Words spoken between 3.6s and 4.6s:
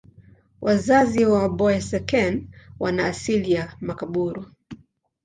Makaburu.